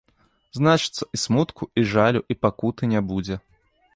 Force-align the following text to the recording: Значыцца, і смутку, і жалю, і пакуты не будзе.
Значыцца, 0.59 1.03
і 1.17 1.19
смутку, 1.25 1.63
і 1.83 1.85
жалю, 1.93 2.21
і 2.35 2.39
пакуты 2.45 2.83
не 2.97 3.01
будзе. 3.13 3.35